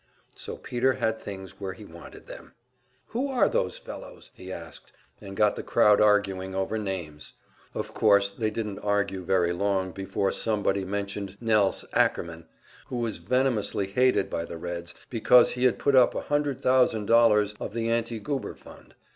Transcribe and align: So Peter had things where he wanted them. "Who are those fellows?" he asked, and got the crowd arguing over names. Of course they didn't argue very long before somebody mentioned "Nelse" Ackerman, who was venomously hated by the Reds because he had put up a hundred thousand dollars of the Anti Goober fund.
So 0.35 0.57
Peter 0.57 0.93
had 0.93 1.19
things 1.21 1.59
where 1.59 1.73
he 1.73 1.85
wanted 1.85 2.25
them. 2.25 2.53
"Who 3.09 3.27
are 3.27 3.47
those 3.47 3.77
fellows?" 3.77 4.31
he 4.33 4.51
asked, 4.51 4.91
and 5.21 5.37
got 5.37 5.55
the 5.55 5.61
crowd 5.61 6.01
arguing 6.01 6.55
over 6.55 6.79
names. 6.79 7.33
Of 7.75 7.93
course 7.93 8.31
they 8.31 8.49
didn't 8.49 8.79
argue 8.79 9.23
very 9.23 9.53
long 9.53 9.91
before 9.91 10.31
somebody 10.31 10.83
mentioned 10.85 11.37
"Nelse" 11.39 11.85
Ackerman, 11.93 12.47
who 12.87 12.97
was 12.97 13.17
venomously 13.17 13.85
hated 13.85 14.27
by 14.27 14.43
the 14.43 14.57
Reds 14.57 14.95
because 15.11 15.51
he 15.51 15.65
had 15.65 15.77
put 15.77 15.95
up 15.95 16.15
a 16.15 16.21
hundred 16.21 16.61
thousand 16.61 17.05
dollars 17.05 17.53
of 17.59 17.73
the 17.75 17.91
Anti 17.91 18.17
Goober 18.21 18.55
fund. 18.55 18.95